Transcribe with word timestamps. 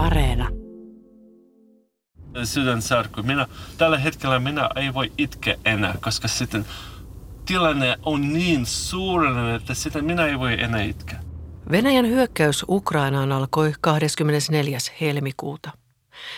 Areena. 0.00 0.48
Sydänsärky. 2.44 3.22
Minä, 3.22 3.46
tällä 3.78 3.98
hetkellä 3.98 4.38
minä 4.38 4.70
ei 4.76 4.94
voi 4.94 5.12
itkeä 5.18 5.56
enää, 5.64 5.94
koska 6.00 6.28
sitten 6.28 6.66
tilanne 7.46 7.98
on 8.02 8.32
niin 8.32 8.66
suurellinen, 8.66 9.54
että 9.54 9.74
sitten 9.74 10.04
minä 10.04 10.26
ei 10.26 10.38
voi 10.38 10.62
enää 10.62 10.82
itkeä. 10.82 11.20
Venäjän 11.70 12.06
hyökkäys 12.06 12.64
Ukrainaan 12.68 13.32
alkoi 13.32 13.72
24. 13.80 14.78
helmikuuta. 15.00 15.70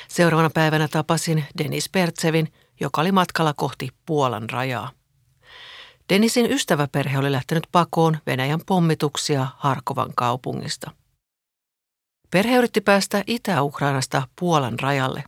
Seuraavana 0.08 0.50
päivänä 0.50 0.88
tapasin 0.88 1.44
Denis 1.58 1.88
Pertsevin, 1.88 2.52
joka 2.80 3.00
oli 3.00 3.12
matkalla 3.12 3.54
kohti 3.56 3.88
Puolan 4.06 4.50
rajaa. 4.50 4.90
Denisin 6.08 6.52
ystäväperhe 6.52 7.18
oli 7.18 7.32
lähtenyt 7.32 7.66
pakoon 7.72 8.18
Venäjän 8.26 8.60
pommituksia 8.66 9.46
Harkovan 9.56 10.10
kaupungista. 10.16 10.90
Perhe 12.32 12.56
yritti 12.56 12.80
päästä 12.80 13.24
Itä-Ukrainasta 13.26 14.28
Puolan 14.40 14.80
rajalle. 14.80 15.24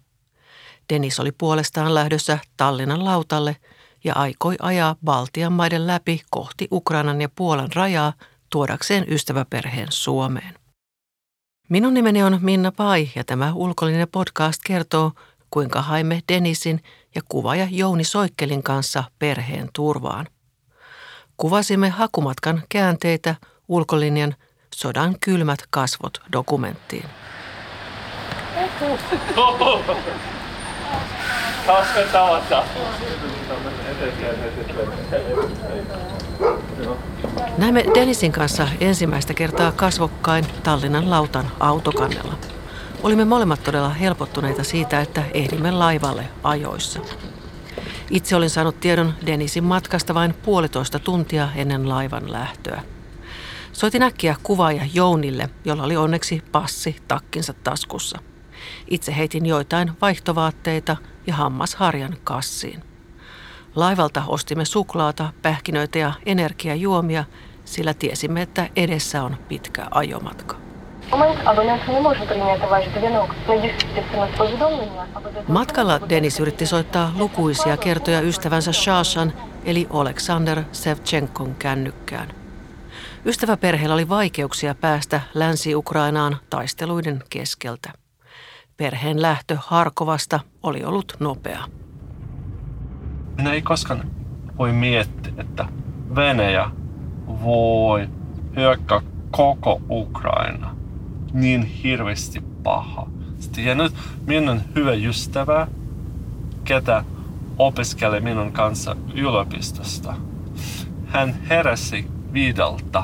Denis 0.92 1.20
oli 1.20 1.33
puolestaan 1.33 1.95
lähdössä 1.95 2.38
Tallinnan 2.56 3.05
lautalle 3.05 3.56
ja 4.05 4.15
aikoi 4.15 4.56
ajaa 4.60 4.96
Baltian 5.05 5.52
maiden 5.52 5.87
läpi 5.87 6.23
kohti 6.30 6.69
Ukrainan 6.73 7.20
ja 7.20 7.29
Puolan 7.37 7.69
rajaa 7.74 8.12
tuodakseen 8.51 9.05
ystäväperheen 9.09 9.87
Suomeen. 9.91 10.55
Minun 11.69 11.95
nimeni 11.95 12.23
on 12.23 12.38
Minna 12.43 12.73
Pai 12.73 13.09
ja 13.15 13.24
tämä 13.24 13.52
ulkollinen 13.55 14.09
podcast 14.12 14.60
kertoo, 14.66 15.12
kuinka 15.51 15.82
haimme 15.82 16.23
Denisin 16.32 16.82
ja 17.15 17.23
kuvaaja 17.29 17.68
Jouni 17.71 18.05
Soikkelin 18.05 18.62
kanssa 18.62 19.05
perheen 19.18 19.68
turvaan. 19.73 20.27
Kuvasimme 21.37 21.88
hakumatkan 21.88 22.62
käänteitä 22.68 23.34
ulkolinjan 23.68 24.34
Sodan 24.74 25.16
kylmät 25.20 25.59
kasvot 25.70 26.23
dokumenttiin. 26.33 27.05
Näemme 37.59 37.84
Denisin 37.95 38.32
kanssa 38.32 38.68
ensimmäistä 38.80 39.34
kertaa 39.34 39.73
kasvokkain 39.73 40.46
Tallinnan 40.62 41.10
lautan 41.10 41.52
autokannella. 41.60 42.34
Olimme 43.02 43.24
molemmat 43.24 43.62
todella 43.62 43.90
helpottuneita 43.90 44.65
siitä, 44.65 45.01
että 45.01 45.23
ehdimme 45.34 45.71
laivalle 45.71 46.29
ajoissa. 46.43 47.01
Itse 48.10 48.37
olin 48.37 48.51
saanut 48.51 48.80
tiedon 48.80 49.15
Denisin 49.27 49.65
matkasta 49.65 50.15
vain 50.15 50.34
puolitoista 50.34 50.99
tuntia 50.99 51.49
ennen 51.56 51.88
laivan 51.88 52.32
lähtöä. 52.32 52.82
Soitin 53.75 54.03
äkkiä 54.03 54.37
kuvaaja 54.43 54.83
Jounille, 54.95 55.51
jolla 55.65 55.83
oli 55.83 55.97
onneksi 55.97 56.43
passi 56.53 56.97
takkinsa 57.09 57.53
taskussa. 57.65 58.19
Itse 58.91 59.17
heitin 59.17 59.47
joitain 59.47 59.93
vaihtovaatteita 60.01 60.97
ja 61.27 61.35
hammasharjan 61.35 62.17
kassiin. 62.25 62.83
Laivalta 63.75 64.22
ostimme 64.28 64.65
suklaata, 64.65 65.33
pähkinöitä 65.43 65.99
ja 65.99 66.12
energiajuomia, 66.27 67.25
sillä 67.65 67.95
tiesimme, 67.95 68.43
että 68.43 68.69
edessä 68.77 69.22
on 69.22 69.37
pitkä 69.49 69.87
ajomatka. 69.91 70.56
Matkalla 75.49 76.09
Denis 76.09 76.41
yritti 76.41 76.67
soittaa 76.67 77.12
lukuisia 77.17 77.77
kertoja 77.77 78.21
ystävänsä 78.21 78.72
Shashan 78.72 79.33
eli 79.65 79.87
Aleksander 79.91 80.62
Sevchenkon 80.72 81.55
kännykkään. 81.55 82.44
Ystäväperheellä 83.26 83.94
oli 83.94 84.09
vaikeuksia 84.09 84.75
päästä 84.75 85.20
Länsi-Ukrainaan 85.34 86.37
taisteluiden 86.50 87.22
keskeltä. 87.31 87.92
Perheen 88.76 89.22
lähtö 89.22 89.56
Harkovasta 89.60 90.41
oli 90.62 90.84
ollut 90.84 91.16
nopea. 91.20 91.65
Minä 93.37 93.53
ei 93.53 93.62
koskaan 93.62 94.10
voi 94.59 94.72
miettiä, 94.72 95.33
että 95.38 95.69
Venäjä 96.15 96.71
voi 97.27 98.09
hyökkää 98.56 99.00
koko 99.31 99.81
Ukraina 99.91 100.77
niin 101.33 101.62
hirveästi 101.62 102.41
paha. 102.62 103.06
Ja 103.56 103.75
nyt 103.75 103.93
minun 104.27 104.60
hyvä 104.75 104.93
ystävä, 104.93 105.66
ketä 106.65 107.04
opiskelee 107.59 108.21
minun 108.21 108.53
kanssa 108.53 108.97
yliopistosta. 109.15 110.15
Hän 111.06 111.34
heräsi 111.49 112.14
viideltä, 112.34 113.03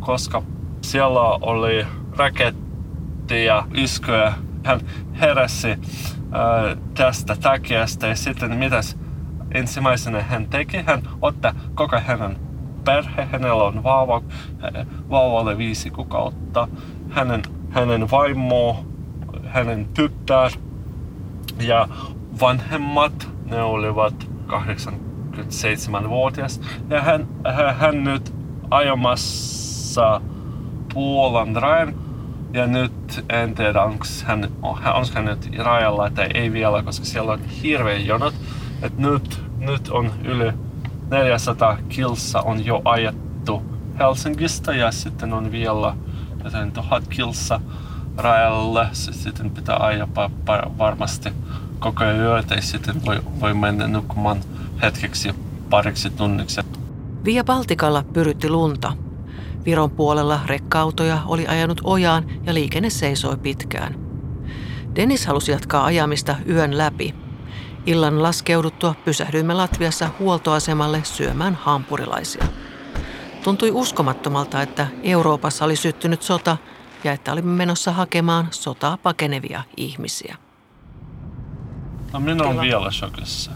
koska 0.00 0.42
siellä 0.82 1.20
oli 1.20 1.86
rakettia, 2.16 3.64
iskuja. 3.74 4.32
Hän 4.64 4.80
heräsi 5.20 5.70
äh, 5.70 5.78
tästä 6.94 7.36
takiasta 7.36 8.06
ja 8.06 8.16
sitten 8.16 8.56
mitäs 8.56 8.98
ensimmäisenä 9.54 10.22
hän 10.22 10.46
teki? 10.46 10.82
Hän 10.86 11.02
otti 11.22 11.48
koko 11.74 12.00
hänen 12.06 12.36
perhe, 12.84 13.24
hänellä 13.32 13.64
on 13.64 13.82
vauva, 13.82 14.22
vauvalle 15.10 15.58
viisi 15.58 15.90
kuukautta, 15.90 16.68
hänen, 17.10 17.42
hänen 17.70 18.10
vaimo, 18.10 18.84
hänen 19.46 19.88
tyttär 19.94 20.50
ja 21.60 21.88
vanhemmat, 22.40 23.28
ne 23.50 23.62
olivat 23.62 24.28
87-vuotias 25.44 26.60
ja 26.90 27.02
hän, 27.02 27.26
hän 27.78 28.04
nyt 28.04 28.34
ajamassa 28.70 30.20
Puolan 30.94 31.56
rajan 31.56 31.94
ja 32.52 32.66
nyt 32.66 33.24
en 33.28 33.54
tiedä, 33.54 33.82
onko 33.82 34.04
hän, 34.24 34.48
onko 34.62 35.08
hän 35.14 35.24
nyt 35.24 35.50
rajalla 35.58 36.10
tai 36.10 36.28
ei 36.34 36.52
vielä, 36.52 36.82
koska 36.82 37.04
siellä 37.04 37.32
on 37.32 37.40
hirveä 37.40 37.96
jonot. 37.96 38.34
Et 38.82 38.98
nyt, 38.98 39.42
nyt 39.58 39.88
on 39.88 40.12
yli 40.24 40.52
400 41.10 41.78
kilsa 41.88 42.40
on 42.40 42.66
jo 42.66 42.82
ajettu 42.84 43.62
Helsingistä 43.98 44.72
ja 44.72 44.92
sitten 44.92 45.32
on 45.32 45.52
vielä 45.52 45.96
joten 46.44 46.72
tuhat 46.72 47.08
kilsa 47.08 47.60
rajalle. 48.16 48.88
Sitten 48.92 49.50
pitää 49.50 49.76
ajaa 49.76 50.30
varmasti 50.78 51.32
koko 51.80 52.04
yötä 52.04 52.54
ja 52.54 52.62
sitten 52.62 53.04
voi, 53.06 53.20
voi 53.40 53.54
mennä 53.54 53.86
nukkumaan 53.86 54.40
hetkeksi 54.82 55.34
pariksi 55.70 56.10
tunniksi. 56.10 56.60
Via 57.24 57.44
Baltikalla 57.44 58.04
pyrytti 58.12 58.48
lunta. 58.48 58.92
Viron 59.64 59.90
puolella 59.90 60.40
rekka-autoja 60.46 61.18
oli 61.26 61.46
ajanut 61.46 61.80
ojaan 61.84 62.24
ja 62.46 62.54
liikenne 62.54 62.90
seisoi 62.90 63.36
pitkään. 63.36 63.94
Dennis 64.96 65.26
halusi 65.26 65.52
jatkaa 65.52 65.84
ajamista 65.84 66.36
yön 66.48 66.78
läpi– 66.78 67.14
Illan 67.86 68.22
laskeuduttua 68.22 68.94
pysähdyimme 69.04 69.54
Latviassa 69.54 70.10
huoltoasemalle 70.18 71.00
syömään 71.04 71.54
hampurilaisia. 71.54 72.44
Tuntui 73.44 73.70
uskomattomalta, 73.70 74.62
että 74.62 74.86
Euroopassa 75.02 75.64
oli 75.64 75.76
syttynyt 75.76 76.22
sota 76.22 76.56
ja 77.04 77.12
että 77.12 77.32
olimme 77.32 77.52
menossa 77.56 77.92
hakemaan 77.92 78.48
sotaa 78.50 78.96
pakenevia 78.96 79.62
ihmisiä. 79.76 80.36
No 82.12 82.20
minä 82.20 82.44
olen 82.44 82.60
vielä 82.60 82.90
shokissa. 82.90 83.50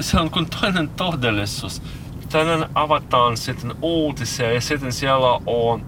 Se 0.00 0.20
on 0.20 0.30
kuin 0.30 0.46
toinen 0.60 0.88
todellisuus. 0.88 1.82
Tänään 2.28 2.70
avataan 2.74 3.36
sitten 3.36 3.74
uutisia 3.82 4.52
ja 4.52 4.60
sitten 4.60 4.92
siellä 4.92 5.40
on 5.46 5.86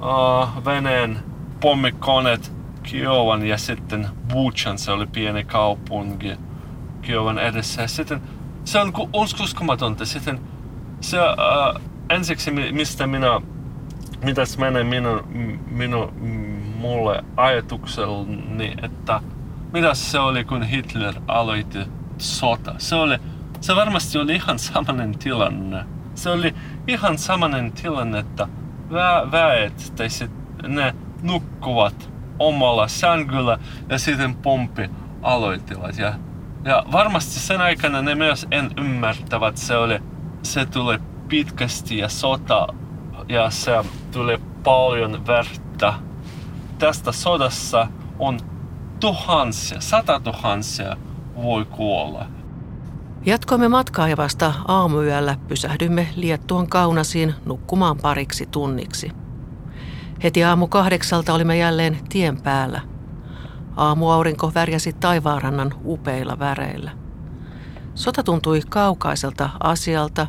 uh, 0.00 0.64
Venäjän 0.64 1.22
pommikoneet 1.60 2.52
Kiovan 2.82 3.46
ja 3.46 3.58
sitten 3.58 4.08
Buchan, 4.32 4.78
se 4.78 4.90
oli 4.90 5.06
pieni 5.06 5.44
kaupunki 5.44 6.36
Kiovan 7.02 7.38
edessä. 7.38 7.82
Ja 7.82 7.88
sitten 7.88 8.22
se 8.64 8.78
on 8.78 8.92
uskomatonta. 9.40 10.06
Sitten 10.06 10.40
se 11.00 11.18
äh, 11.18 11.82
ensiksi, 12.10 12.50
mistä 12.50 13.06
minä, 13.06 13.40
mitäs 14.24 14.58
menee 14.58 14.84
minun, 14.84 15.24
minun, 15.70 16.12
mulle 16.76 17.24
ajatuksellani, 17.36 18.74
että 18.82 19.20
mitä 19.72 19.94
se 19.94 20.18
oli, 20.18 20.44
kun 20.44 20.62
Hitler 20.62 21.14
aloitti 21.28 21.78
sota. 22.18 22.74
Se 22.78 22.94
oli, 22.94 23.18
se 23.60 23.76
varmasti 23.76 24.18
oli 24.18 24.34
ihan 24.34 24.58
samanen 24.58 25.18
tilanne. 25.18 25.84
Se 26.14 26.30
oli 26.30 26.54
ihan 26.88 27.18
samanen 27.18 27.72
tilanne, 27.72 28.18
että 28.18 28.48
vä, 28.92 29.28
väet 29.32 29.92
tai 29.96 30.10
sit 30.10 30.30
ne 30.68 30.94
nukkuvat 31.22 32.10
omalla 32.38 32.88
sängyllä 32.88 33.58
ja 33.88 33.98
sitten 33.98 34.34
pompi 34.34 34.90
aloittivat. 35.22 35.98
Ja 35.98 36.14
ja 36.64 36.84
varmasti 36.92 37.40
sen 37.40 37.60
aikana 37.60 38.02
ne 38.02 38.14
myös 38.14 38.46
en 38.50 38.70
ymmärtävät, 38.76 39.56
se 39.56 39.76
oli, 39.76 39.98
se 40.42 40.66
tuli 40.66 40.98
pitkästi 41.28 41.98
ja 41.98 42.08
sota 42.08 42.66
ja 43.28 43.50
se 43.50 43.84
tuli 44.12 44.38
paljon 44.64 45.26
verta. 45.26 45.94
Tästä 46.78 47.12
sodassa 47.12 47.88
on 48.18 48.38
tuhansia, 49.02 49.80
sata 49.80 50.20
tuhansia 50.20 50.96
voi 51.42 51.64
kuolla. 51.64 52.26
Jatkoimme 53.26 53.68
matkaa 53.68 54.08
ja 54.08 54.16
vasta 54.16 54.52
aamuyöllä 54.68 55.36
pysähdymme 55.48 56.08
Liettuan 56.16 56.66
Kaunasiin 56.66 57.34
nukkumaan 57.44 57.96
pariksi 58.02 58.46
tunniksi. 58.46 59.10
Heti 60.22 60.44
aamu 60.44 60.66
kahdeksalta 60.66 61.34
olimme 61.34 61.58
jälleen 61.58 61.98
tien 62.08 62.42
päällä. 62.42 62.80
Aamuaurinko 63.76 64.52
värjäsi 64.54 64.92
taivaanrannan 64.92 65.74
upeilla 65.84 66.38
väreillä. 66.38 66.90
Sota 67.94 68.22
tuntui 68.22 68.60
kaukaiselta 68.68 69.50
asialta, 69.60 70.26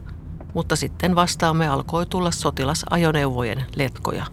mutta 0.53 0.75
sitten 0.75 1.15
vastaamme 1.15 1.67
alkoi 1.67 2.05
tulla 2.05 2.31
sotilasajoneuvojen 2.31 3.65
letkoja. 3.75 4.25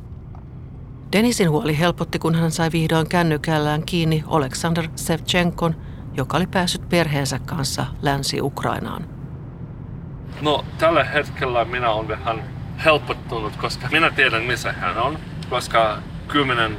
Denisin 1.13 1.51
huoli 1.51 1.79
helpotti, 1.79 2.19
kun 2.19 2.35
hän 2.35 2.51
sai 2.51 2.73
vihdoin 2.73 3.09
kännykällään 3.09 3.83
kiinni 3.87 4.25
Oleksandr 4.27 4.89
Sevchenkon, 4.97 5.77
joka 6.15 6.37
oli 6.37 6.47
päässyt 6.47 6.89
perheensä 6.89 7.39
kanssa 7.39 7.87
Länsi-Ukrainaan. 8.03 9.05
No, 10.41 10.65
tällä 10.79 11.05
hetkellä 11.05 11.65
minä 11.65 11.91
olen 11.91 12.09
vähän 12.09 12.43
helpottunut, 12.85 13.57
koska 13.57 13.89
minä 13.93 14.11
tiedän 14.11 14.43
missä 14.43 14.73
hän 14.73 14.99
on, 14.99 15.19
koska 15.51 15.99
kymmenen 16.29 16.77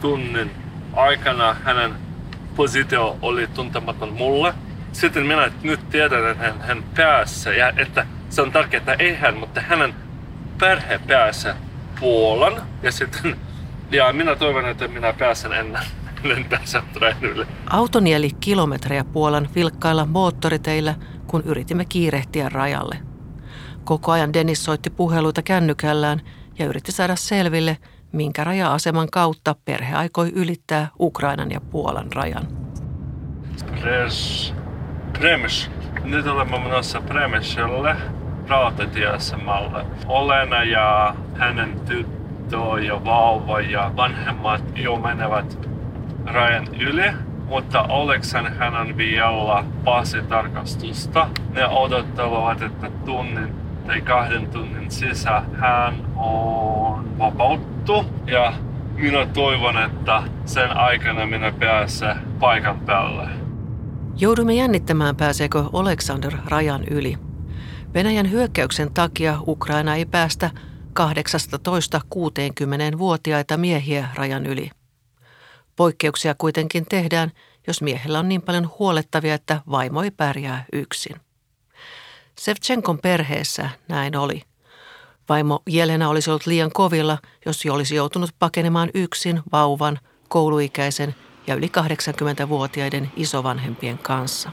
tunnin 0.00 0.50
aikana 0.92 1.56
hänen 1.64 1.94
positio 2.56 3.16
oli 3.22 3.46
tuntematon 3.46 4.12
mulle. 4.12 4.54
Sitten 4.92 5.26
minä 5.26 5.52
nyt 5.62 5.90
tiedän, 5.90 6.30
että 6.30 6.44
hän, 6.44 6.60
hän 6.60 6.84
pääsee 6.96 7.56
ja 7.56 7.72
että 7.76 8.06
se 8.30 8.42
on 8.42 8.52
tärkeää, 8.52 8.78
että 8.78 8.92
ei 8.92 9.16
hän, 9.16 9.36
mutta 9.36 9.60
hänen 9.60 9.94
perhe 10.58 11.00
pääsee 11.08 11.54
Puolan 12.00 12.62
ja 12.82 12.92
sitten 12.92 13.36
ja 13.90 14.12
minä 14.12 14.36
toivon, 14.36 14.68
että 14.68 14.88
minä 14.88 15.12
pääsen 15.12 15.52
ennen 15.52 15.82
lentää 16.22 16.60
yli. 17.20 17.46
Auto 17.70 18.00
nieli 18.00 18.30
kilometrejä 18.40 19.04
Puolan 19.04 19.48
vilkkailla 19.54 20.06
moottoriteillä, 20.06 20.94
kun 21.26 21.42
yritimme 21.44 21.84
kiirehtiä 21.84 22.48
rajalle. 22.48 22.96
Koko 23.84 24.12
ajan 24.12 24.32
Dennis 24.32 24.64
soitti 24.64 24.90
puheluita 24.90 25.42
kännykällään 25.42 26.20
ja 26.58 26.66
yritti 26.66 26.92
saada 26.92 27.16
selville, 27.16 27.78
minkä 28.12 28.44
raja-aseman 28.44 29.08
kautta 29.12 29.54
perhe 29.64 29.94
aikoi 29.94 30.32
ylittää 30.34 30.88
Ukrainan 31.00 31.50
ja 31.50 31.60
Puolan 31.60 32.12
rajan. 32.12 32.48
Pres, 33.80 34.54
premis. 35.12 35.70
Nyt 36.04 36.26
olemme 36.26 36.58
menossa 36.58 37.00
Premiselle 37.00 37.96
rautatieasemalle. 38.48 39.86
Olena 40.06 40.64
ja 40.64 41.14
hänen 41.38 41.80
tyttö 41.80 42.19
ja 42.86 43.04
vauva 43.04 43.60
ja 43.60 43.92
vanhemmat 43.96 44.62
jo 44.74 44.96
menevät 44.96 45.68
rajan 46.26 46.68
yli, 46.80 47.12
mutta 47.46 47.82
Oleksan 47.82 48.54
hän 48.54 48.74
on 48.74 48.96
vielä 48.96 49.64
passitarkastusta. 49.84 51.28
Ne 51.54 51.66
odottavat, 51.68 52.62
että 52.62 52.90
tunnin 53.04 53.54
tai 53.86 54.00
kahden 54.00 54.46
tunnin 54.46 54.90
sisään 54.90 55.56
hän 55.56 55.94
on 56.16 57.18
vapauttu 57.18 58.04
ja 58.26 58.52
minä 58.94 59.26
toivon, 59.26 59.82
että 59.82 60.22
sen 60.44 60.76
aikana 60.76 61.26
minä 61.26 61.52
pääsen 61.52 62.16
paikan 62.40 62.80
päälle. 62.80 63.28
Joudumme 64.16 64.54
jännittämään, 64.54 65.16
pääseekö 65.16 65.64
Alexander 65.72 66.32
rajan 66.46 66.84
yli. 66.84 67.18
Venäjän 67.94 68.30
hyökkäyksen 68.30 68.94
takia 68.94 69.38
Ukraina 69.46 69.96
ei 69.96 70.04
päästä 70.04 70.50
18-60-vuotiaita 71.00 73.56
miehiä 73.56 74.08
rajan 74.14 74.46
yli. 74.46 74.70
Poikkeuksia 75.76 76.34
kuitenkin 76.38 76.86
tehdään, 76.88 77.32
jos 77.66 77.82
miehellä 77.82 78.18
on 78.18 78.28
niin 78.28 78.42
paljon 78.42 78.70
huolettavia, 78.78 79.34
että 79.34 79.60
vaimo 79.70 80.02
ei 80.02 80.10
pärjää 80.10 80.64
yksin. 80.72 81.16
Sevchenkon 82.38 82.98
perheessä 82.98 83.70
näin 83.88 84.16
oli. 84.16 84.42
Vaimo 85.28 85.62
Jelena 85.66 86.08
olisi 86.08 86.30
ollut 86.30 86.46
liian 86.46 86.70
kovilla, 86.72 87.18
jos 87.46 87.62
olisi 87.70 87.94
joutunut 87.94 88.30
pakenemaan 88.38 88.90
yksin 88.94 89.42
vauvan, 89.52 89.98
kouluikäisen 90.28 91.14
ja 91.46 91.54
yli 91.54 91.66
80-vuotiaiden 91.66 93.12
isovanhempien 93.16 93.98
kanssa. 93.98 94.50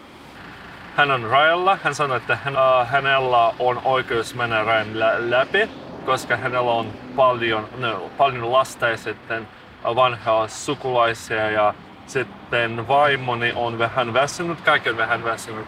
Hän 0.96 1.12
on 1.12 1.24
rajalla. 1.24 1.78
Hän 1.84 1.96
sanoi, 1.96 2.18
että 2.18 2.36
hän, 2.36 2.54
uh, 2.54 2.88
hänellä 2.88 3.54
on 3.60 3.82
oikeus 3.86 4.36
mennä 4.36 4.64
rajan 4.64 5.00
lä- 5.00 5.30
läpi, 5.30 5.70
koska 6.08 6.38
hänellä 6.38 6.72
on 6.72 6.94
paljon, 7.16 7.70
no, 7.78 8.10
paljon 8.18 8.52
lasta 8.52 8.88
ja 8.88 8.98
sitten 8.98 9.48
vanhaa 9.84 10.48
sukulaisia 10.48 11.52
ja 11.52 11.74
sitten 12.06 12.88
vaimoni 12.88 13.54
on 13.56 13.80
vähän 13.80 14.14
väsynyt, 14.14 14.62
kaikki 14.62 14.90
on 14.90 14.98
vähän 14.98 15.24
väsynyt. 15.24 15.66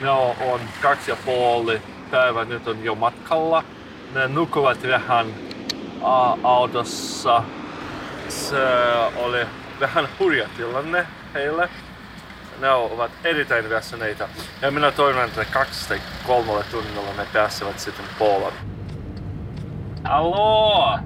Ne 0.00 0.10
on 0.10 0.60
kaksi 0.82 1.10
ja 1.10 1.16
puoli 1.24 1.82
päivää, 2.10 2.44
nyt 2.44 2.68
on 2.68 2.84
jo 2.84 2.94
matkalla. 2.94 3.64
Ne 4.14 4.28
nukuvat 4.28 4.78
vähän 4.82 5.26
autossa. 6.42 7.42
Se 8.28 8.56
oli 9.16 9.46
vähän 9.80 10.08
hurja 10.18 10.48
tilanne 10.56 11.06
heille. 11.34 11.68
Ne 12.60 12.70
ovat 12.70 13.10
erittäin 13.24 13.70
väsyneitä. 13.70 14.28
Ja 14.62 14.70
minä 14.70 14.90
toivon, 14.90 15.24
että 15.24 15.44
kaksi 15.44 15.88
tai 15.88 16.00
kolmella 16.26 16.64
tunnilla 16.70 17.12
ne 17.16 17.26
pääsevät 17.32 17.78
sitten 17.78 18.04
Puolan. 18.18 18.52
Алло! 20.03 20.99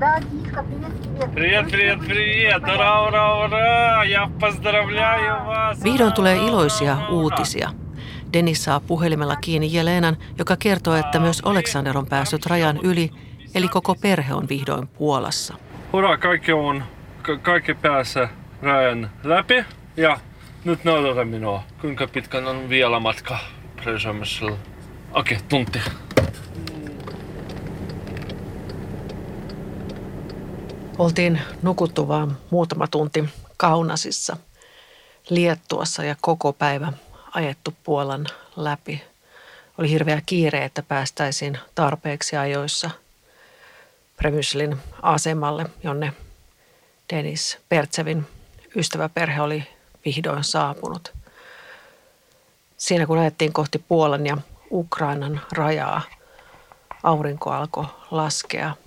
Да, 0.00 0.20
Дишка, 0.32 0.62
привет 0.62 1.02
тебе. 1.02 1.28
Привет, 1.34 1.70
привет, 1.70 1.98
привет! 2.00 2.62
Ура, 2.62 3.02
ура, 3.06 3.44
ура! 3.44 4.04
Я 4.04 4.30
поздравляю 4.40 5.44
вас! 5.46 5.84
Vihdoin 5.84 6.12
tulee 6.12 6.36
iloisia 6.36 6.96
uutisia. 7.10 7.70
Dennis 8.32 8.64
saa 8.64 8.80
puhelimella 8.80 9.36
kiinni 9.36 9.72
Jelenan, 9.72 10.16
joka 10.38 10.56
kertoo, 10.56 10.94
että 10.96 11.18
myös 11.18 11.40
Alexander 11.44 11.98
on 11.98 12.06
päässyt 12.06 12.46
rajan 12.46 12.76
yli, 12.82 13.10
eli 13.54 13.68
koko 13.68 13.94
perhe 13.94 14.34
on 14.34 14.48
vihdoin 14.48 14.88
Puolassa. 14.88 15.54
Ura, 15.92 16.16
kaikki 16.16 16.52
on, 16.52 16.84
ka- 17.22 17.36
kaikki 17.36 17.74
pääsee 17.74 18.28
rajan 18.62 19.10
läpi 19.24 19.64
ja 19.96 20.18
nyt 20.64 20.84
näytätä 20.84 21.24
minua, 21.24 21.62
kuinka 21.80 22.06
pitkän 22.06 22.46
on 22.46 22.68
vielä 22.68 23.00
matka 23.00 23.38
Presamiselle. 23.82 24.56
Okei, 25.12 25.36
okay, 25.36 25.48
tunti. 25.48 25.80
Oltiin 30.97 31.41
nukuttu 31.61 32.07
vaan 32.07 32.37
muutama 32.49 32.87
tunti 32.87 33.29
Kaunasissa, 33.57 34.37
Liettuassa 35.29 36.03
ja 36.03 36.15
koko 36.21 36.53
päivä 36.53 36.93
ajettu 37.33 37.73
Puolan 37.83 38.27
läpi. 38.55 39.03
Oli 39.77 39.89
hirveä 39.89 40.21
kiire, 40.25 40.65
että 40.65 40.83
päästäisiin 40.83 41.59
tarpeeksi 41.75 42.37
ajoissa 42.37 42.89
Premyslin 44.15 44.77
asemalle, 45.01 45.65
jonne 45.83 46.13
Denis 47.13 47.57
Pertsevin 47.69 48.27
ystäväperhe 48.75 49.41
oli 49.41 49.67
vihdoin 50.05 50.43
saapunut. 50.43 51.13
Siinä 52.77 53.05
kun 53.05 53.17
ajettiin 53.17 53.53
kohti 53.53 53.79
Puolan 53.79 54.25
ja 54.25 54.37
Ukrainan 54.71 55.41
rajaa, 55.51 56.01
aurinko 57.03 57.51
alkoi 57.51 57.85
laskea– 58.11 58.75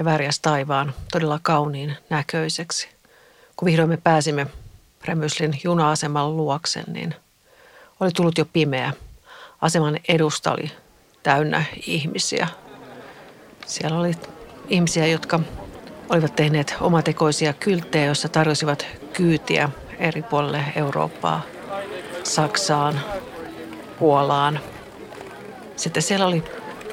ja 0.00 0.04
värjäs 0.04 0.40
taivaan 0.40 0.94
todella 1.12 1.40
kauniin 1.42 1.96
näköiseksi. 2.10 2.88
Kun 3.56 3.66
vihdoin 3.66 3.88
me 3.88 3.96
pääsimme 3.96 4.46
Premyslin 4.98 5.60
juna-aseman 5.64 6.36
luoksen, 6.36 6.84
niin 6.92 7.14
oli 8.00 8.10
tullut 8.10 8.38
jo 8.38 8.44
pimeä. 8.44 8.92
Aseman 9.60 9.98
edusta 10.08 10.52
oli 10.52 10.70
täynnä 11.22 11.64
ihmisiä. 11.86 12.48
Siellä 13.66 13.98
oli 13.98 14.12
ihmisiä, 14.68 15.06
jotka 15.06 15.40
olivat 16.08 16.36
tehneet 16.36 16.76
omatekoisia 16.80 17.52
kylttejä, 17.52 18.04
joissa 18.04 18.28
tarjosivat 18.28 18.86
kyytiä 19.12 19.68
eri 19.98 20.22
puolille 20.22 20.64
Eurooppaa, 20.76 21.42
Saksaan, 22.24 23.00
Puolaan. 23.98 24.60
Sitten 25.76 26.02
siellä 26.02 26.26
oli 26.26 26.44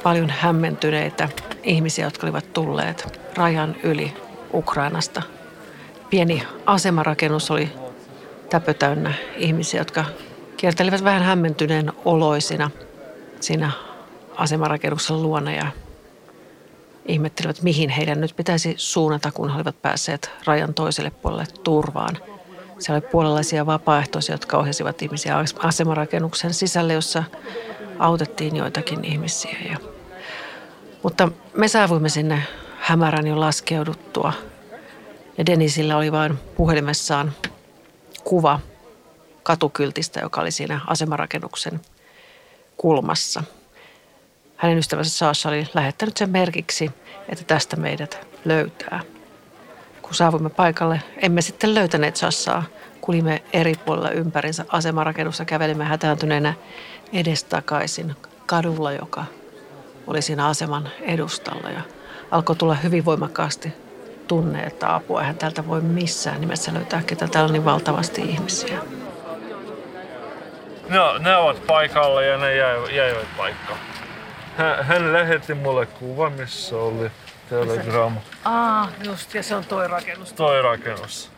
paljon 0.03 0.29
hämmentyneitä 0.29 1.29
ihmisiä, 1.67 2.05
jotka 2.05 2.27
olivat 2.27 2.53
tulleet 2.53 3.21
rajan 3.35 3.75
yli 3.83 4.13
Ukrainasta. 4.53 5.21
Pieni 6.09 6.43
asemarakennus 6.65 7.51
oli 7.51 7.69
täpötäynnä 8.49 9.13
ihmisiä, 9.37 9.81
jotka 9.81 10.05
kiertelivät 10.57 11.03
vähän 11.03 11.23
hämmentyneen 11.23 11.93
oloisina 12.05 12.71
siinä 13.39 13.71
asemarakennuksella 14.35 15.21
luona 15.21 15.51
ja 15.51 15.67
ihmettelivät, 17.05 17.61
mihin 17.61 17.89
heidän 17.89 18.21
nyt 18.21 18.33
pitäisi 18.35 18.73
suunnata, 18.77 19.31
kun 19.31 19.49
he 19.49 19.55
olivat 19.55 19.81
päässeet 19.81 20.31
rajan 20.45 20.73
toiselle 20.73 21.09
puolelle 21.09 21.45
turvaan. 21.63 22.17
Siellä 22.79 23.01
oli 23.01 23.11
puolalaisia 23.11 23.65
vapaaehtoisia, 23.65 24.33
jotka 24.33 24.57
ohjasivat 24.57 25.01
ihmisiä 25.01 25.43
asemarakennuksen 25.59 26.53
sisälle, 26.53 26.93
jossa 26.93 27.23
autettiin 27.99 28.55
joitakin 28.55 29.05
ihmisiä. 29.05 29.57
Ja 29.69 29.96
mutta 31.03 31.31
me 31.53 31.67
saavuimme 31.67 32.09
sinne 32.09 32.43
hämärän 32.79 33.27
jo 33.27 33.39
laskeuduttua. 33.39 34.33
Ja 35.37 35.45
Denisillä 35.45 35.97
oli 35.97 36.11
vain 36.11 36.39
puhelimessaan 36.55 37.33
kuva 38.23 38.59
katukyltistä, 39.43 40.19
joka 40.19 40.41
oli 40.41 40.51
siinä 40.51 40.81
asemarakennuksen 40.87 41.81
kulmassa. 42.77 43.43
Hänen 44.57 44.77
ystävänsä 44.77 45.09
Sasha 45.09 45.49
oli 45.49 45.67
lähettänyt 45.73 46.17
sen 46.17 46.29
merkiksi, 46.29 46.91
että 47.29 47.43
tästä 47.43 47.75
meidät 47.75 48.27
löytää. 48.45 48.99
Kun 50.01 50.13
saavuimme 50.13 50.49
paikalle, 50.49 51.01
emme 51.21 51.41
sitten 51.41 51.75
löytäneet 51.75 52.15
Sassaa. 52.15 52.63
Kulimme 53.01 53.43
eri 53.53 53.75
puolilla 53.85 54.09
ympärinsä 54.09 54.65
asemarakennusta, 54.69 55.45
kävelimme 55.45 55.85
hätääntyneenä 55.85 56.53
edestakaisin 57.13 58.15
kadulla, 58.45 58.91
joka 58.91 59.25
oli 60.07 60.21
siinä 60.21 60.47
aseman 60.47 60.89
edustalla. 61.01 61.69
Ja 61.69 61.81
alkoi 62.31 62.55
tulla 62.55 62.75
hyvin 62.75 63.05
voimakkaasti 63.05 63.73
tunne, 64.27 64.63
että 64.63 64.95
apua 64.95 65.21
eihän 65.21 65.37
täältä 65.37 65.67
voi 65.67 65.81
missään 65.81 66.41
nimessä 66.41 66.73
löytää, 66.73 67.03
ketä 67.05 67.27
täällä 67.27 67.47
on 67.47 67.53
niin 67.53 67.65
valtavasti 67.65 68.21
ihmisiä. 68.21 68.79
No, 70.89 71.17
ne 71.17 71.35
ovat 71.35 71.67
paikalla 71.67 72.21
ja 72.21 72.37
ne 72.37 72.55
jäivät 72.95 73.37
paikkaan. 73.37 73.79
Hän, 74.57 74.85
hän 74.85 75.13
lähetti 75.13 75.53
mulle 75.53 75.85
kuva, 75.85 76.29
missä 76.29 76.75
oli 76.75 77.11
Telegram. 77.49 78.17
Ah, 78.43 78.89
just, 79.03 79.33
ja 79.33 79.43
se 79.43 79.55
on 79.55 79.65
toi 79.65 79.87
rakennus. 79.87 80.33
Toi 80.33 80.61
rakennus. 80.61 81.31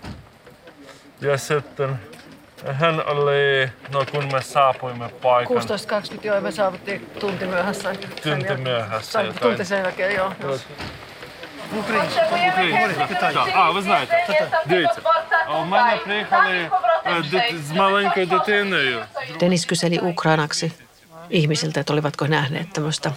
Ja 1.21 1.38
sitten 1.38 1.99
hän 2.73 3.06
oli, 3.06 3.70
no 3.92 4.06
kun 4.11 4.32
me 4.32 4.42
saapuimme 4.42 5.08
paikan. 5.08 5.56
16.20 5.56 5.62
joo, 6.23 6.40
me 6.40 6.50
saavuttiin 6.50 7.06
tunti 7.20 7.46
myöhässä. 7.46 7.94
Tunti 8.23 8.56
myöhässä. 8.56 9.12
Tai 9.12 9.32
tunti 9.40 9.64
sen 9.64 9.78
jälkeen, 9.78 10.14
joo. 10.14 10.32
Just. 10.42 10.66
А, 13.54 13.70
ви 13.70 13.82
знаєте, 13.82 14.16
дивіться, 14.66 15.00
у 15.61 15.64
мене 15.64 15.96
приїхали 16.04 16.70
з 17.68 17.73
маленькою 17.73 18.26
дитиною. 18.26 18.99
Dennis 19.40 19.66
kyseli 19.66 19.99
ukrainaksi 20.02 20.73
ihmisiltä, 21.30 21.80
että 21.80 21.92
olivatko 21.92 22.26
nähneet 22.26 22.73
tämmöistä 22.73 23.12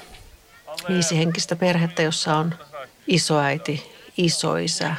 viisihenkistä 0.89 1.55
perhettä, 1.55 2.01
jossa 2.01 2.35
on 2.35 2.53
isoäiti, 3.07 3.93
isoisä, 4.17 4.95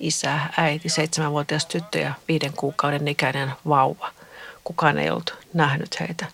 isä, 0.00 0.40
äiti, 0.56 0.88
seitsemänvuotias 0.88 1.66
tyttö 1.66 1.98
ja 1.98 2.14
viiden 2.28 2.52
kuukauden 2.52 3.08
ikäinen 3.08 3.52
vauva. 3.68 4.10
Kukaan 4.64 4.98
ei 4.98 5.10
ollut 5.10 5.34
nähnyt 5.54 6.00
heitä. 6.00 6.26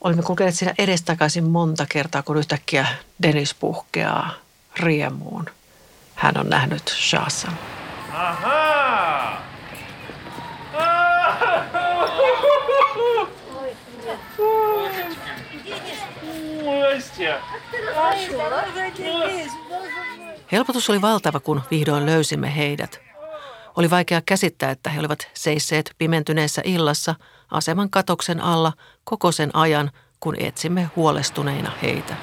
Olimme 0.00 0.22
kulkeneet 0.22 0.54
siinä 0.54 0.74
edestakaisin 0.78 1.44
monta 1.44 1.86
kertaa, 1.88 2.22
kun 2.22 2.36
yhtäkkiä 2.36 2.86
Dennis 3.22 3.54
puhkeaa 3.54 4.30
riemuun. 4.76 5.46
Hän 6.14 6.38
on 6.38 6.48
nähnyt 6.48 6.88
Shasan. 6.88 7.58
Aha! 8.12 9.40
Helpotus 20.52 20.90
oli 20.90 21.02
valtava, 21.02 21.40
kun 21.40 21.62
vihdoin 21.70 22.06
löysimme 22.06 22.56
heidät. 22.56 23.00
Oli 23.76 23.90
vaikea 23.90 24.22
käsittää, 24.26 24.70
että 24.70 24.90
he 24.90 25.00
olivat 25.00 25.28
seisseet 25.34 25.94
pimentyneessä 25.98 26.62
illassa 26.64 27.14
aseman 27.50 27.90
katoksen 27.90 28.40
alla 28.40 28.72
koko 29.04 29.32
sen 29.32 29.56
ajan, 29.56 29.90
kun 30.20 30.36
etsimme 30.38 30.90
huolestuneina 30.96 31.72
heitä. 31.82 32.16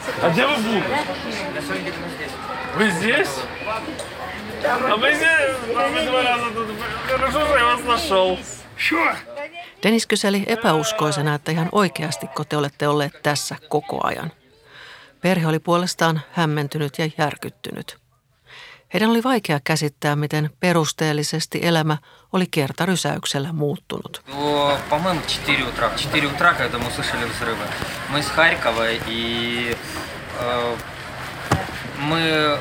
Dennis 9.84 10.08
kyseli 10.08 10.44
epäuskoisena, 10.48 11.36
että 11.36 11.52
ihan 11.52 11.70
oikeasti 11.72 12.28
te 12.50 12.58
olette 12.58 12.88
olleet 12.88 13.24
tässä 13.24 13.56
koko 13.70 14.00
ajan. 14.04 14.32
Perhe 15.22 15.48
oli 15.48 15.60
puolestaan 15.60 16.22
hämmentynyt 16.32 17.00
ja 17.00 17.10
järkyttynyt. 17.18 18.07
Heidän 18.95 19.11
oli 19.11 19.23
vaikea 19.23 19.61
käsittää, 19.65 20.17
miten 20.17 20.51
perusteellisesti 20.61 21.61
elämä 21.63 21.97
oli 22.33 22.47
kertarysäyksellä 22.51 23.53
muuttunut. 23.53 24.23
По-моему, 24.91 25.21
4 25.47 25.69
утра. 25.69 25.89
В 25.89 25.97
4 25.97 26.27
утра, 26.27 26.55
когда 26.55 26.79
мы 26.79 26.89
услышали 26.89 27.25
взрывы. 27.25 27.65
Мы 28.11 28.19
из 28.19 28.27
Харькова, 28.27 28.91
и 29.09 29.77
э, 30.41 30.77
мы 31.99 32.59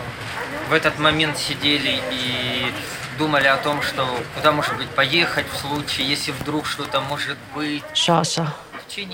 в 0.70 0.74
этот 0.74 1.00
момент 1.00 1.38
сидели 1.38 2.00
и 2.12 2.74
думали 3.18 3.48
о 3.48 3.58
том, 3.58 3.82
что 3.82 4.08
куда, 4.36 4.52
может 4.52 4.78
быть, 4.78 4.90
поехать 4.96 5.46
в 5.54 5.58
случае, 5.58 6.10
если 6.10 6.32
вдруг 6.32 6.66
что-то 6.66 7.02
может 7.02 7.38
быть. 7.56 7.84
Shasha 7.94 8.48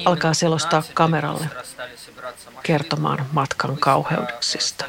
alkaa 0.06 0.34
selostaa 0.34 0.84
kameralle 0.94 1.50
kertomaan 2.64 3.26
matkan 3.32 3.78
kauheuksista. 3.78 4.86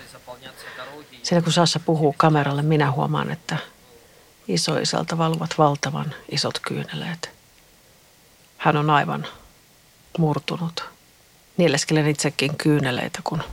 Siinä 1.24 1.42
kun 1.42 1.54
Sassa 1.54 1.80
puhuu 1.80 2.16
kameralle, 2.18 2.62
minä 2.62 2.92
huomaan, 2.92 3.32
että 3.32 3.58
isoisältä 4.48 5.18
valuvat 5.18 5.58
valtavan 5.58 6.16
isot 6.32 6.60
kyyneleet. 6.60 7.32
Hän 8.58 8.78
on 8.78 8.90
aivan 8.90 9.28
murtunut. 10.18 10.86
Nieleskelen 11.58 12.08
itsekin 12.08 12.58
kyyneleitä, 12.58 13.20
kun 13.24 13.44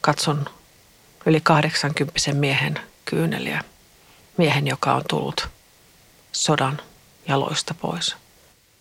katson 0.00 0.44
yli 1.26 1.40
80 1.40 2.12
miehen 2.32 2.80
kyyneliä. 3.04 3.64
Miehen, 4.36 4.66
joka 4.66 4.94
on 4.94 5.02
tullut 5.08 5.48
sodan 6.32 6.80
jaloista 7.28 7.74
pois. 7.74 8.16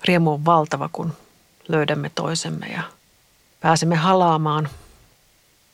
Riemu 0.05 0.33
on 0.33 0.45
valtava, 0.45 0.89
kun 0.93 1.13
löydämme 1.67 2.11
toisemme 2.15 2.67
ja 2.67 2.83
pääsemme 3.59 3.95
halaamaan, 3.95 4.69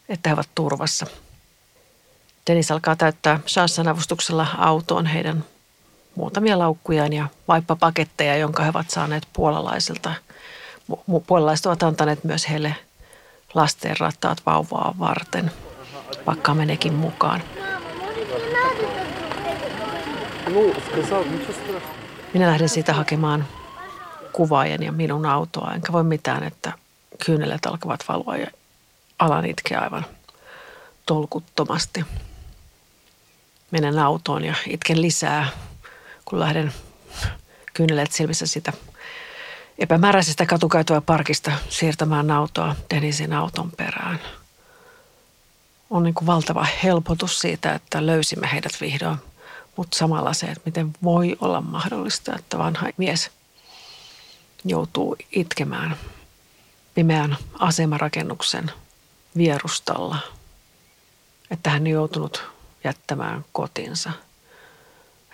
että 0.10 0.30
he 0.30 0.34
ovat 0.34 0.50
turvassa. 0.56 1.08
Dennis 2.50 2.72
alkaa 2.72 2.96
täyttää 2.96 3.40
Shassan 3.48 3.88
avustuksella 3.88 4.48
autoon 4.58 5.06
heidän 5.06 5.44
muutamia 6.16 6.60
laukkujaan 6.60 7.14
ja 7.14 7.28
vaippapaketteja, 7.48 8.38
jonka 8.38 8.64
he 8.64 8.70
ovat 8.70 8.90
saaneet 8.90 9.28
puolalaisilta. 9.34 10.14
Puolalaiset 11.28 11.66
ovat 11.66 11.84
antaneet 11.84 12.24
myös 12.24 12.50
heille 12.50 12.76
lasten 13.54 13.98
rattaat 14.00 14.42
vauvaa 14.46 14.96
varten. 15.00 15.52
Pakkaamme 16.26 16.66
nekin 16.66 16.94
mukaan. 16.94 17.44
Minä 22.34 22.48
lähden 22.48 22.70
siitä 22.70 22.94
hakemaan 22.94 23.46
kuvaajan 24.34 24.84
ja 24.84 24.92
minun 24.92 25.26
autoa, 25.26 25.72
enkä 25.76 25.92
voi 25.92 26.04
mitään, 26.04 26.44
että 26.44 26.74
kyynelet 27.26 27.66
alkavat 27.66 28.00
valua 28.08 28.38
ja 28.38 28.48
alan 29.20 29.46
itkeä 29.46 29.80
aivan 29.80 30.06
tolkuttomasti. 31.06 32.06
Menen 33.72 34.00
autoon 34.00 34.46
ja 34.46 34.56
itken 34.68 35.02
lisää, 35.02 35.50
kun 36.26 36.40
lähden 36.40 36.74
kyynelet 37.74 38.12
silmissä 38.12 38.48
sitä 38.48 38.74
epämääräisestä 39.78 40.46
katukäytävä 40.46 41.02
parkista 41.02 41.52
siirtämään 41.70 42.32
autoa 42.32 42.76
Denisin 42.94 43.34
auton 43.34 43.72
perään. 43.72 44.20
On 45.90 46.04
niin 46.04 46.14
kuin 46.14 46.26
valtava 46.26 46.68
helpotus 46.84 47.40
siitä, 47.40 47.74
että 47.74 48.06
löysimme 48.06 48.50
heidät 48.52 48.82
vihdoin, 48.82 49.18
mutta 49.76 49.98
samalla 49.98 50.34
se, 50.34 50.46
että 50.46 50.62
miten 50.66 50.94
voi 51.04 51.38
olla 51.42 51.62
mahdollista, 51.62 52.36
että 52.36 52.58
vanha 52.58 52.90
mies 52.98 53.32
joutuu 54.66 55.16
itkemään 55.32 55.96
pimeän 56.96 57.38
asemarakennuksen 57.60 58.72
vierustalla, 59.38 60.18
että 61.52 61.70
hän 61.70 61.82
on 61.82 61.88
joutunut 61.88 62.55
jättämään 62.86 63.46
kotinsa. 63.52 64.12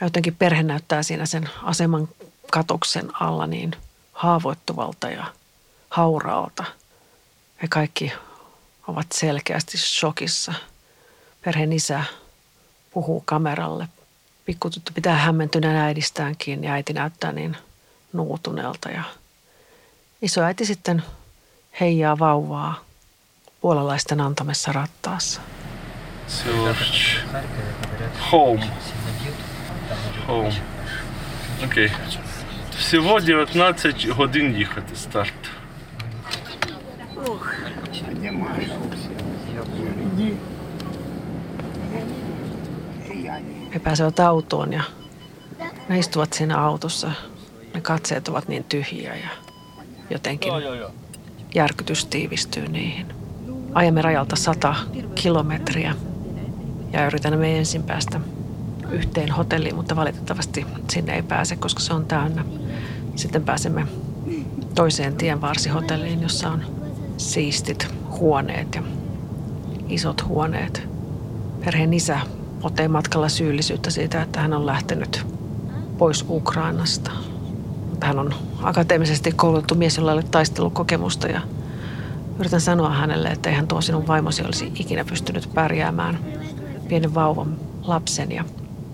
Ja 0.02 0.08
jotenkin 0.08 0.36
perhe 0.36 0.64
näyttää 0.64 1.04
siinä 1.04 1.26
sen 1.26 1.50
aseman 1.64 2.10
katoksen 2.52 3.10
alla 3.22 3.48
niin 3.48 3.76
haavoittuvalta 4.14 5.10
ja 5.10 5.26
hauraalta. 5.90 6.64
He 7.62 7.68
kaikki 7.68 8.12
ovat 8.88 9.08
selkeästi 9.12 9.78
shokissa. 9.78 10.54
Perheen 11.46 11.74
isä 11.74 12.04
puhuu 12.94 13.24
kameralle. 13.26 13.88
Pikkutyttö 14.46 14.92
pitää 14.96 15.16
hämmentyneen 15.16 15.76
äidistään 15.76 16.36
kiinni 16.38 16.68
ja 16.68 16.74
äiti 16.74 16.94
näyttää 16.94 17.32
niin 17.32 17.58
nuutuneelta. 18.14 18.90
Ja 18.90 19.04
isoäiti 20.22 20.66
sitten 20.66 21.04
heijaa 21.80 22.20
vauvaa 22.20 22.80
puolalaisten 23.62 24.22
antamessa 24.22 24.72
rattaassa. 24.72 25.42
Home. 28.33 28.65
Home. 30.29 30.53
Окей. 31.65 31.87
Okay. 31.87 31.91
Всего 32.79 33.21
19 33.21 34.15
годин 34.17 34.55
їхати 34.57 34.97
старт. 34.97 35.51
He 43.75 43.79
pääsevät 43.79 44.21
autoon 44.21 44.73
ja 44.73 44.83
ne 45.89 45.99
istuvat 45.99 46.33
siinä 46.33 46.59
autossa. 46.59 47.13
Ne 47.75 47.81
katseet 47.81 48.29
ovat 48.29 48.49
niin 48.49 48.65
tyhjiä 48.65 49.15
ja 49.15 49.29
jotenkin 50.11 50.53
järkytys 51.55 52.07
tiivistyy 52.07 52.69
niihin. 52.69 53.07
Ajamme 53.75 54.03
rajalta 54.03 54.37
100 54.37 54.75
kilometriä 55.15 55.95
ja 56.94 57.06
yritämme 57.06 57.58
ensin 57.58 57.84
päästä 57.84 58.20
yhteen 58.92 59.32
hotelliin, 59.32 59.76
mutta 59.76 59.96
valitettavasti 59.96 60.66
sinne 60.92 61.16
ei 61.16 61.22
pääse, 61.22 61.56
koska 61.56 61.80
se 61.80 61.94
on 61.94 62.06
täynnä. 62.06 62.46
Sitten 63.16 63.44
pääsemme 63.44 63.88
toiseen 64.76 65.16
tienvarsihotelliin, 65.16 66.22
jossa 66.22 66.50
on 66.50 66.64
siistit 67.18 67.88
huoneet 68.20 68.76
ja 68.76 68.84
isot 69.90 70.28
huoneet. 70.28 70.88
Perheen 71.66 71.94
isä 71.94 72.20
potee 72.62 72.88
matkalla 72.88 73.30
syyllisyyttä 73.30 73.90
siitä, 73.90 74.22
että 74.22 74.40
hän 74.40 74.54
on 74.54 74.66
lähtenyt 74.66 75.26
pois 75.98 76.26
Ukrainasta. 76.30 77.12
Hän 78.02 78.20
on 78.20 78.34
akateemisesti 78.62 79.32
koulutettu 79.32 79.76
mies, 79.76 79.98
jolla 79.98 80.12
ei 80.12 80.16
ole 80.16 80.24
taistelukokemusta 80.24 81.28
ja 81.28 81.42
yritän 82.40 82.62
sanoa 82.62 82.90
hänelle, 82.90 83.30
että 83.30 83.50
eihän 83.50 83.68
tuo 83.68 83.82
sinun 83.82 84.08
vaimosi 84.08 84.44
olisi 84.44 84.72
ikinä 84.76 85.06
pystynyt 85.06 85.50
pärjäämään 85.54 86.20
pienen 86.92 87.14
vauvan 87.14 87.58
lapsen 87.82 88.32
ja 88.32 88.46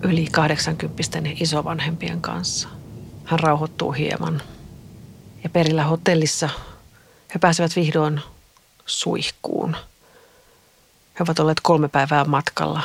yli 0.02 0.26
80 0.32 1.02
isovanhempien 1.40 2.20
kanssa. 2.20 2.68
Hän 3.24 3.40
rauhoittuu 3.40 3.92
hieman. 3.92 4.42
Ja 5.44 5.50
perillä 5.50 5.84
hotellissa 5.84 6.48
he 7.34 7.38
pääsevät 7.38 7.76
vihdoin 7.76 8.20
suihkuun. 8.86 9.76
He 11.18 11.22
ovat 11.22 11.38
olleet 11.38 11.60
kolme 11.60 11.88
päivää 11.88 12.24
matkalla, 12.24 12.82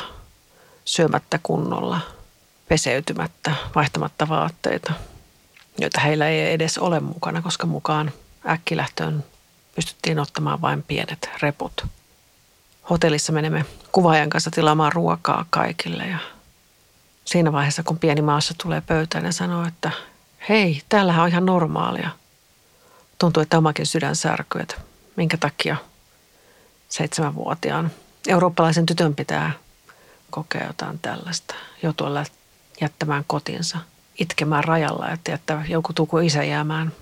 syömättä 0.84 1.38
kunnolla, 1.42 2.00
peseytymättä, 2.68 3.54
vaihtamatta 3.74 4.28
vaatteita, 4.28 4.92
joita 5.78 6.00
heillä 6.00 6.28
ei 6.28 6.52
edes 6.52 6.78
ole 6.78 7.00
mukana, 7.00 7.42
koska 7.42 7.66
mukaan 7.66 8.12
äkkilähtöön 8.48 9.24
pystyttiin 9.74 10.18
ottamaan 10.18 10.60
vain 10.60 10.82
pienet 10.82 11.30
reput. 11.42 11.86
Hotellissa 12.90 13.32
menemme 13.32 13.64
kuvaajan 13.92 14.30
kanssa 14.30 14.50
tilaamaan 14.50 14.92
ruokaa 14.92 15.46
kaikille 15.50 16.06
ja 16.06 16.18
siinä 17.24 17.52
vaiheessa, 17.52 17.82
kun 17.82 17.98
pieni 17.98 18.22
maassa 18.22 18.54
tulee 18.62 18.80
pöytään 18.80 19.24
ja 19.24 19.32
sanoo, 19.32 19.66
että 19.66 19.90
hei, 20.48 20.82
täällähän 20.88 21.22
on 21.22 21.28
ihan 21.28 21.46
normaalia. 21.46 22.10
Tuntuu, 23.18 23.42
että 23.42 23.58
omakin 23.58 23.86
sydän 23.86 24.16
särkyy, 24.16 24.60
että 24.60 24.76
minkä 25.16 25.36
takia 25.36 25.76
seitsemänvuotiaan 26.88 27.90
eurooppalaisen 28.28 28.86
tytön 28.86 29.14
pitää 29.14 29.52
kokea 30.30 30.66
jotain 30.66 30.98
tällaista. 30.98 31.54
Joutua 31.82 32.24
jättämään 32.80 33.24
kotinsa, 33.26 33.78
itkemään 34.18 34.64
rajalla, 34.64 35.10
että 35.10 35.30
jättää 35.30 35.64
joku 35.68 35.92
tuku 35.92 36.18
isä 36.18 36.44
jäämään 36.44 36.92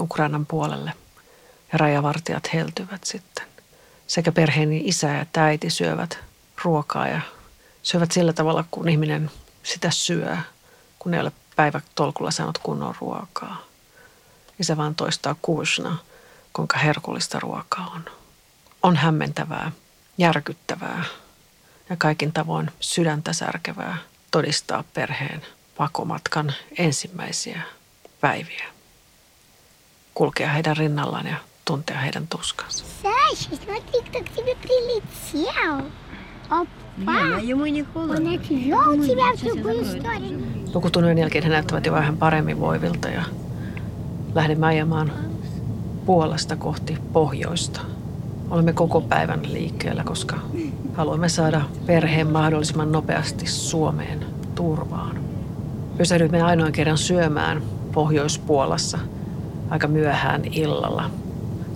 Ukrainan 0.00 0.46
puolelle. 0.46 0.92
Ja 1.72 1.78
rajavartijat 1.78 2.52
heltyvät 2.52 3.04
sitten. 3.04 3.53
Sekä 4.06 4.32
perheeni 4.32 4.82
isä 4.84 5.20
että 5.20 5.44
äiti 5.44 5.70
syövät 5.70 6.18
ruokaa 6.64 7.08
ja 7.08 7.20
syövät 7.82 8.12
sillä 8.12 8.32
tavalla, 8.32 8.64
kun 8.70 8.88
ihminen 8.88 9.30
sitä 9.62 9.90
syö, 9.90 10.36
kun 10.98 11.14
ei 11.14 11.20
ole 11.20 11.32
päivätolkulla 11.56 12.30
saanut 12.30 12.58
kunnon 12.58 12.94
ruokaa. 13.00 13.64
Isä 14.60 14.76
vaan 14.76 14.94
toistaa 14.94 15.36
kuusna, 15.42 15.98
kuinka 16.52 16.78
herkullista 16.78 17.40
ruokaa 17.40 17.90
on. 17.94 18.04
On 18.82 18.96
hämmentävää, 18.96 19.72
järkyttävää 20.18 21.04
ja 21.90 21.96
kaikin 21.96 22.32
tavoin 22.32 22.70
sydäntä 22.80 23.32
särkevää 23.32 23.96
todistaa 24.30 24.84
perheen 24.94 25.42
pakomatkan 25.76 26.52
ensimmäisiä 26.78 27.62
päiviä. 28.20 28.64
Kulkea 30.14 30.48
heidän 30.48 30.76
rinnallaan 30.76 31.26
ja 31.26 31.36
tuntea 31.65 31.97
heidän 31.99 32.27
tuskansa. 32.27 32.85
Саша, 33.03 33.55
смотри, 33.63 34.01
кто 34.09 34.19
к 34.19 34.29
тебе 34.35 34.55
прилетел. 34.55 35.85
Опа! 36.49 37.39
ему 37.41 37.65
не 37.65 37.83
холодно. 37.83 38.29
Он 38.29 38.35
отвел 38.35 39.03
тебя 39.03 39.35
в 39.35 39.43
другую 39.43 39.85
сторону. 39.85 40.39
Lukutunnin 40.73 41.17
jälkeen 41.17 41.43
he 41.43 41.49
näyttävät 41.49 41.85
jo 41.85 41.93
vähän 41.93 42.17
paremmin 42.17 42.59
voivilta 42.59 43.09
ja 43.09 43.23
lähdemme 44.35 44.67
ajamaan 44.67 45.11
Puolasta 46.05 46.55
kohti 46.55 46.97
pohjoista. 47.13 47.81
Olemme 48.49 48.73
koko 48.73 49.01
päivän 49.01 49.39
liikkeellä, 49.53 50.03
koska 50.03 50.35
haluamme 50.93 51.29
saada 51.29 51.61
perheen 51.85 52.31
mahdollisimman 52.31 52.91
nopeasti 52.91 53.47
Suomeen 53.47 54.25
turvaan. 54.55 55.19
Pysähdyimme 55.97 56.41
ainoan 56.41 56.71
kerran 56.71 56.97
syömään 56.97 57.61
Pohjoispuolassa 57.91 58.99
aika 59.69 59.87
myöhään 59.87 60.41
illalla. 60.45 61.09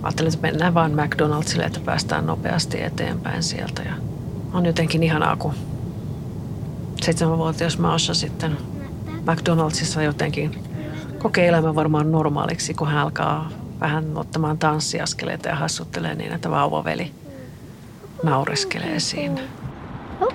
Ajattelin, 0.03 0.33
että 0.33 0.47
mennään 0.47 0.73
vaan 0.73 0.91
McDonaldsille, 0.91 1.63
että 1.63 1.79
päästään 1.79 2.25
nopeasti 2.25 2.83
eteenpäin 2.83 3.43
sieltä. 3.43 3.81
Ja 3.81 3.93
on 4.53 4.65
jotenkin 4.65 5.03
ihanaa, 5.03 5.35
kun 5.35 5.53
seitsemänvuotias 7.01 7.77
Maasha 7.77 8.13
sitten 8.13 8.57
McDonaldsissa 9.31 10.03
jotenkin 10.03 10.63
kokee 11.19 11.47
elämän 11.47 11.75
varmaan 11.75 12.11
normaaliksi, 12.11 12.73
kun 12.73 12.87
hän 12.87 12.97
alkaa 12.97 13.49
vähän 13.79 14.17
ottamaan 14.17 14.57
tanssiaskeleita 14.57 15.49
ja 15.49 15.55
hassuttelee 15.55 16.15
niin, 16.15 16.33
että 16.33 16.51
vauvaveli 16.51 17.11
naureskelee 18.23 18.99
siinä. 18.99 19.41
Оп, 20.21 20.33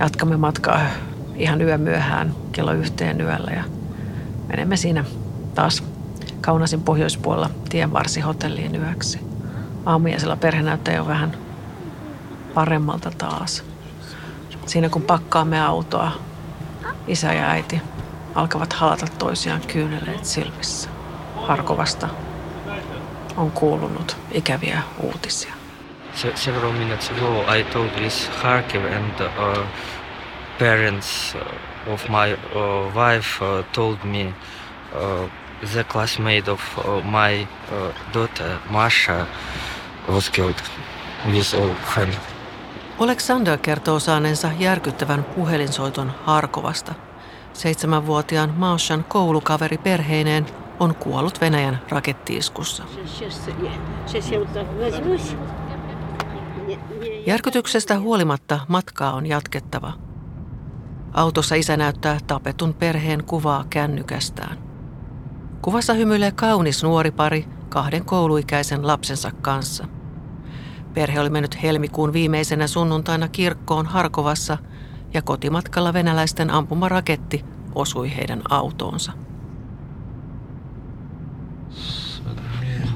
Jatkamme 0.00 0.36
matkaa 0.36 0.80
ihan 1.34 1.60
yömyöhään 1.60 2.34
kello 2.52 2.72
yhteen 2.72 3.20
yöllä 3.20 3.50
ja 3.50 3.64
menemme 4.48 4.76
siinä 4.76 5.04
taas 5.54 5.82
Kaunasin 6.40 6.82
pohjoispuolella 6.82 7.50
tienvarsihotelliin 7.68 8.74
yöksi. 8.74 9.20
Aamujaisella 9.86 10.36
perhe 10.36 10.62
näyttää 10.62 10.94
jo 10.94 11.06
vähän 11.06 11.36
paremmalta 12.54 13.10
taas. 13.18 13.64
Siinä 14.66 14.88
kun 14.88 15.02
pakkaamme 15.02 15.60
autoa, 15.62 16.12
isä 17.06 17.32
ja 17.32 17.50
äiti 17.50 17.80
alkavat 18.34 18.72
halata 18.72 19.06
toisiaan 19.18 19.60
kyyneleet 19.60 20.24
silmissä. 20.24 20.90
Harkovasta 21.36 22.08
on 23.36 23.50
kuulunut 23.50 24.16
ikäviä 24.32 24.82
uutisia. 25.00 25.54
Se- 26.14 26.36
several 26.36 26.72
minutes 26.72 27.10
ago, 27.10 27.44
I 27.58 27.62
told 27.72 27.90
this 27.90 28.30
Kharkiv, 28.42 28.84
and 28.96 29.20
uh, 29.20 29.66
parents 30.58 31.34
uh, 31.34 31.92
of 31.92 32.08
my 32.08 32.32
uh, 32.32 32.94
wife 32.94 33.42
uh, 33.42 33.64
told 33.72 33.98
me 34.04 34.26
uh, 34.26 35.28
the 35.74 35.84
classmate 35.84 36.48
of 36.50 36.60
uh, 36.78 37.02
my 37.04 37.42
uh, 37.42 37.92
daughter, 38.14 38.58
Masha, 38.70 39.26
was 40.08 40.30
killed 40.30 40.62
with 41.26 41.54
a 41.54 41.74
hand. 41.96 42.14
Alexander 43.00 43.58
kertoo 43.58 44.00
saaneensa 44.00 44.50
järkyttävän 44.58 45.24
puhelinsoiton 45.24 46.12
Harkovasta. 46.24 46.94
Seitsemänvuotiaan 47.52 48.54
Maashan 48.56 49.04
koulukaveri 49.04 49.78
perheineen 49.78 50.46
on 50.80 50.94
kuollut 50.94 51.40
Venäjän 51.40 51.80
rakettiiskussa. 51.88 52.84
Järkytyksestä 57.26 57.98
huolimatta 57.98 58.60
matkaa 58.68 59.12
on 59.12 59.26
jatkettava. 59.26 59.92
Autossa 61.12 61.54
isä 61.54 61.76
näyttää 61.76 62.18
tapetun 62.26 62.74
perheen 62.74 63.24
kuvaa 63.24 63.64
kännykästään. 63.70 64.58
Kuvassa 65.62 65.92
hymyilee 65.92 66.32
kaunis 66.32 66.82
nuori 66.82 67.10
pari 67.10 67.48
kahden 67.68 68.04
kouluikäisen 68.04 68.86
lapsensa 68.86 69.30
kanssa. 69.42 69.88
Perhe 70.94 71.20
oli 71.20 71.30
mennyt 71.30 71.62
helmikuun 71.62 72.12
viimeisenä 72.12 72.66
sunnuntaina 72.66 73.28
kirkkoon 73.28 73.86
Harkovassa 73.86 74.58
ja 75.14 75.22
kotimatkalla 75.22 75.92
venäläisten 75.92 76.50
ampuma 76.50 76.88
raketti 76.88 77.44
osui 77.74 78.16
heidän 78.16 78.42
autoonsa. 78.50 79.12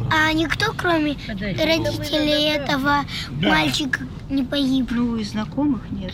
А 0.10 0.34
никто, 0.34 0.74
кроме 0.78 1.16
родителей 1.28 2.56
этого 2.56 3.06
мальчика, 3.42 4.00
не 4.30 4.44
погиб? 4.44 4.92
Ну, 4.92 5.16
и 5.16 5.24
знакомых 5.24 5.82
нет. 5.92 6.14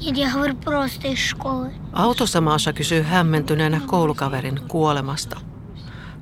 Нет, 0.00 0.16
я 0.16 0.32
говорю 0.32 0.54
просто 0.54 1.08
из 1.08 1.18
школы. 1.18 1.72
Autossa 1.92 2.40
Maasha 2.40 2.72
kysyy 2.72 3.02
hämmentyneenä 3.02 3.80
koulukaverin 3.86 4.60
kuolemasta. 4.68 5.40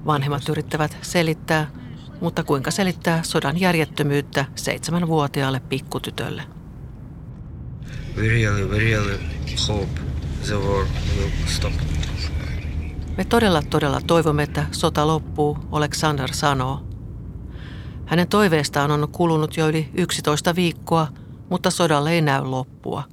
Vanhemmat 0.07 0.49
yrittävät 0.49 0.97
selittää, 1.03 1.71
mutta 2.21 2.45
kuinka 2.45 2.71
selittää 2.71 3.23
sodan 3.23 3.61
järjettömyyttä 3.61 4.45
seitsemänvuotiaalle 4.55 5.61
pikkutytölle. 5.61 6.43
We 8.17 8.29
really, 8.29 8.65
we 8.65 8.79
really 8.79 9.19
hope 9.69 10.01
the 10.47 10.55
war 10.55 10.87
will 11.19 11.31
stop. 11.47 11.73
Me 13.18 13.26
todella 13.26 13.62
todella 13.70 14.02
toivomme, 14.08 14.44
että 14.44 14.66
sota 14.72 15.08
loppuu, 15.08 15.58
Alexander 15.72 16.34
sanoo. 16.34 16.82
Hänen 18.06 18.28
toiveestaan 18.28 18.92
on 18.92 19.08
kulunut 19.12 19.58
jo 19.58 19.68
yli 19.68 19.90
11 19.94 20.56
viikkoa, 20.56 21.08
mutta 21.50 21.72
sodalle 21.72 22.12
ei 22.12 22.22
näy 22.22 22.44
loppua. 22.44 23.04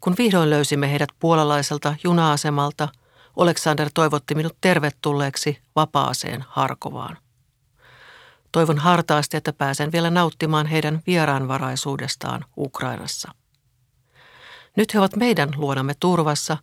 Kun 0.00 0.14
vihdoin 0.18 0.50
löysimme 0.50 0.90
heidät 0.90 1.08
puolalaiselta 1.18 1.94
juna-asemalta, 2.04 2.88
Alexander 3.36 3.90
toivotti 3.94 4.34
minut 4.34 4.56
tervetulleeksi 4.60 5.58
vapaaseen 5.76 6.44
Harkovaan. 6.48 7.16
Toivon 8.52 8.78
hartaasti, 8.78 9.36
että 9.36 9.52
pääsen 9.52 9.92
vielä 9.92 10.10
nauttimaan 10.10 10.66
heidän 10.66 11.02
vieraanvaraisuudestaan 11.06 12.44
Ukrainassa. 12.56 13.32
Nyt 14.76 14.94
he 14.94 14.98
ovat 14.98 15.16
meidän 15.16 15.48
luonamme 15.56 15.94
turvassa, 16.00 16.56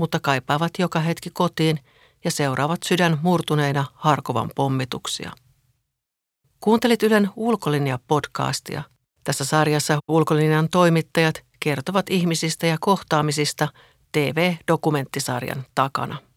mutta 0.00 0.20
kaipaavat 0.20 0.70
joka 0.78 1.00
hetki 1.00 1.30
kotiin 1.30 1.78
ja 2.24 2.30
seuraavat 2.30 2.82
sydän 2.82 3.18
murtuneina 3.22 3.84
Harkovan 3.94 4.50
pommituksia. 4.54 5.32
Kuuntelit 6.60 7.02
Ylen 7.02 7.30
Ulkolinja-podcastia. 7.36 8.82
Tässä 9.24 9.44
sarjassa 9.44 9.98
Ulkolinjan 10.08 10.68
toimittajat 10.68 11.44
kertovat 11.60 12.10
ihmisistä 12.10 12.66
ja 12.66 12.76
kohtaamisista 12.80 13.68
TV-dokumenttisarjan 14.12 15.64
takana. 15.74 16.29